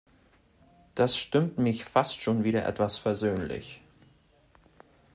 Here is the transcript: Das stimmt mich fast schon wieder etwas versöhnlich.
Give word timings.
Das 0.95 1.15
stimmt 1.15 1.59
mich 1.59 1.83
fast 1.85 2.23
schon 2.23 2.43
wieder 2.43 2.65
etwas 2.65 2.97
versöhnlich. 2.97 3.81